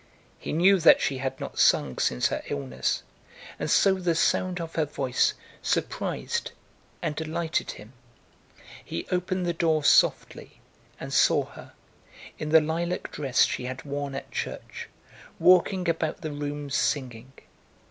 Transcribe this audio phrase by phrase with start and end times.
[0.39, 3.03] He knew that she had not sung since her illness,
[3.59, 6.53] and so the sound of her voice surprised
[7.03, 7.93] and delighted him.
[8.83, 10.59] He opened the door softly
[10.99, 11.73] and saw her,
[12.39, 14.89] in the lilac dress she had worn at church,
[15.37, 17.33] walking about the room singing.